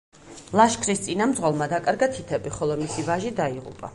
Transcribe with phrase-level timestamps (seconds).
[0.59, 3.89] ლაშქრის წინამძღოლმა დაკარგა თითები, ხოლო მისი ვაჟი დაიღუპა.